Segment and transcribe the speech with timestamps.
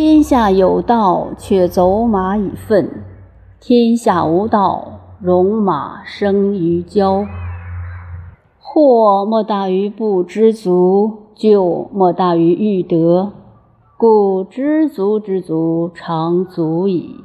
[0.00, 2.86] 天下有道，却走马以粪；
[3.58, 7.26] 天下无道，戎马生于郊。
[8.60, 13.32] 祸莫大于不知足，咎莫大于欲得。
[13.96, 17.16] 故知足之足，常足矣。